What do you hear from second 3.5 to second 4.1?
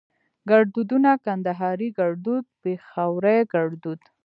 ګړدود